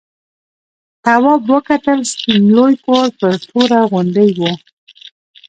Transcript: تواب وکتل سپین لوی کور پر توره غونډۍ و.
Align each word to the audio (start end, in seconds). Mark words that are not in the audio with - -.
تواب 1.03 1.41
وکتل 1.53 1.99
سپین 2.11 2.43
لوی 2.55 2.73
کور 2.85 3.07
پر 3.17 3.33
توره 3.47 3.79
غونډۍ 3.91 4.31
و. 4.39 4.41